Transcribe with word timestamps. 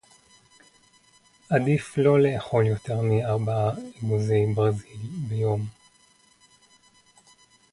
עדיף 1.49 1.97
לא 1.97 2.19
לאכול 2.21 2.67
יותר 2.67 3.01
מארבעה 3.01 3.71
אגוזי 4.03 4.45
ברזיל 4.55 5.07
ביום. 5.29 5.65